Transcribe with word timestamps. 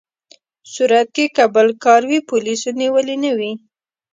صورت 0.73 1.07
کې 1.15 1.25
که 1.35 1.43
بل 1.55 1.67
کار 1.83 2.01
وي، 2.09 2.19
پولیسو 2.29 2.69
نیولي 2.79 3.15
نه 3.25 3.31
وي. 3.37 3.51